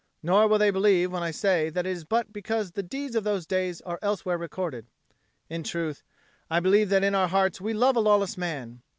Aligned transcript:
Nor 0.23 0.47
will 0.47 0.57
they 0.57 0.71
believe 0.71 1.11
when 1.11 1.21
I 1.21 1.29
say 1.29 1.69
that 1.69 1.85
it 1.85 1.91
is 1.91 2.05
but 2.05 2.33
because 2.33 2.71
the 2.71 2.81
deeds 2.81 3.15
of 3.15 3.23
those 3.23 3.45
days 3.45 3.81
are 3.81 3.99
elsewhere 4.01 4.35
recorded. 4.35 4.87
In 5.47 5.61
good 5.61 5.69
truth, 5.69 6.01
I 6.49 6.59
believe 6.59 6.89
that 6.89 7.03
in 7.03 7.13
our 7.13 7.27
hearts 7.27 7.61
we 7.61 7.73
love 7.73 7.95
a 7.95 7.99
lawless 7.99 8.35
man! 8.35 8.81